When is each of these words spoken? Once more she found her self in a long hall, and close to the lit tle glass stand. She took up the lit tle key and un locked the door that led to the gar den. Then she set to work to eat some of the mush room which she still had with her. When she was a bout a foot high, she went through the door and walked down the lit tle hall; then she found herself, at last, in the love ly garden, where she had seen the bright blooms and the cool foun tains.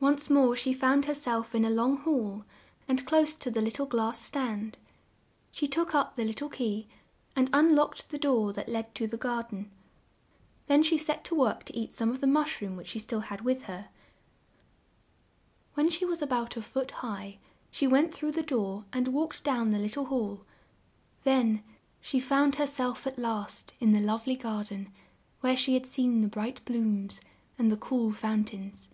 Once 0.00 0.30
more 0.30 0.54
she 0.54 0.72
found 0.72 1.06
her 1.06 1.14
self 1.14 1.56
in 1.56 1.64
a 1.64 1.70
long 1.70 1.96
hall, 1.96 2.44
and 2.86 3.04
close 3.04 3.34
to 3.34 3.50
the 3.50 3.60
lit 3.60 3.74
tle 3.74 3.84
glass 3.84 4.16
stand. 4.16 4.78
She 5.50 5.66
took 5.66 5.92
up 5.92 6.14
the 6.14 6.24
lit 6.24 6.36
tle 6.36 6.48
key 6.50 6.86
and 7.34 7.50
un 7.52 7.74
locked 7.74 8.08
the 8.10 8.16
door 8.18 8.52
that 8.52 8.68
led 8.68 8.94
to 8.94 9.08
the 9.08 9.16
gar 9.16 9.42
den. 9.42 9.68
Then 10.68 10.84
she 10.84 10.96
set 10.96 11.24
to 11.24 11.34
work 11.34 11.64
to 11.64 11.76
eat 11.76 11.92
some 11.92 12.10
of 12.10 12.20
the 12.20 12.28
mush 12.28 12.62
room 12.62 12.76
which 12.76 12.86
she 12.86 13.00
still 13.00 13.22
had 13.26 13.40
with 13.40 13.64
her. 13.64 13.88
When 15.74 15.90
she 15.90 16.04
was 16.04 16.22
a 16.22 16.28
bout 16.28 16.56
a 16.56 16.62
foot 16.62 16.92
high, 17.02 17.40
she 17.68 17.88
went 17.88 18.14
through 18.14 18.32
the 18.32 18.42
door 18.44 18.84
and 18.92 19.08
walked 19.08 19.42
down 19.42 19.70
the 19.70 19.80
lit 19.80 19.94
tle 19.94 20.04
hall; 20.04 20.42
then 21.24 21.60
she 22.00 22.20
found 22.20 22.54
herself, 22.54 23.04
at 23.04 23.18
last, 23.18 23.74
in 23.80 23.90
the 23.90 24.00
love 24.00 24.28
ly 24.28 24.36
garden, 24.36 24.92
where 25.40 25.56
she 25.56 25.74
had 25.74 25.86
seen 25.86 26.20
the 26.20 26.28
bright 26.28 26.64
blooms 26.64 27.20
and 27.58 27.68
the 27.68 27.76
cool 27.76 28.12
foun 28.12 28.44
tains. 28.44 28.86